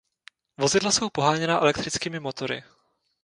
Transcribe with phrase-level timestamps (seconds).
[0.57, 2.63] Vozidla jsou poháněna elektrickými motory.